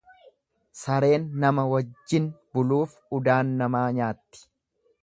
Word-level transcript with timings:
Sareen 0.83 1.27
nama 1.43 1.67
wajjin 1.73 2.27
buluuf 2.55 2.97
udaan 3.21 3.57
namaa 3.63 3.85
nyaatti. 4.01 4.47